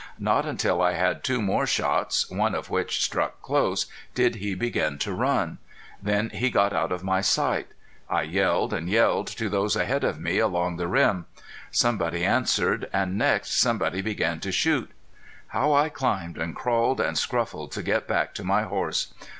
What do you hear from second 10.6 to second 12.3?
the rim. Somebody